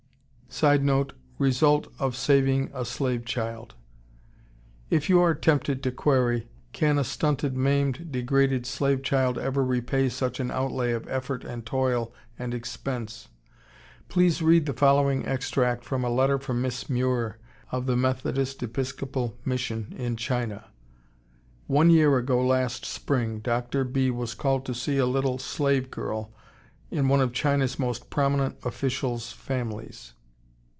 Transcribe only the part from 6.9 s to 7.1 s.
a